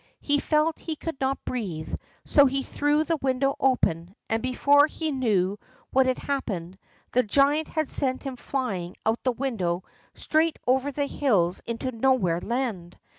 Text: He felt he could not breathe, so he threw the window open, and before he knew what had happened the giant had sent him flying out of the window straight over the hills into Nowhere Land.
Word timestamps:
He 0.21 0.39
felt 0.39 0.79
he 0.79 0.95
could 0.95 1.21
not 1.21 1.45
breathe, 1.45 1.93
so 2.25 2.47
he 2.47 2.63
threw 2.63 3.03
the 3.03 3.17
window 3.21 3.55
open, 3.59 4.15
and 4.31 4.41
before 4.41 4.87
he 4.87 5.11
knew 5.11 5.59
what 5.91 6.07
had 6.07 6.17
happened 6.17 6.79
the 7.11 7.21
giant 7.21 7.67
had 7.67 7.87
sent 7.87 8.23
him 8.23 8.35
flying 8.35 8.95
out 9.05 9.19
of 9.19 9.23
the 9.23 9.31
window 9.31 9.83
straight 10.15 10.57
over 10.65 10.91
the 10.91 11.05
hills 11.05 11.61
into 11.67 11.91
Nowhere 11.91 12.41
Land. 12.41 12.97